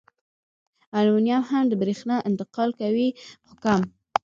[0.97, 3.07] المونیم هم د برېښنا انتقال کوي
[3.45, 3.81] خو کم.